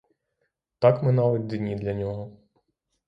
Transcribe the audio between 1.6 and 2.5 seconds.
для нього.